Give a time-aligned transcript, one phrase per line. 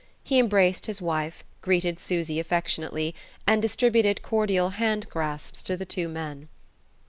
[0.23, 3.13] He embraced his wife, greeted Susy affectionately,
[3.45, 6.47] and distributed cordial hand grasps to the two men.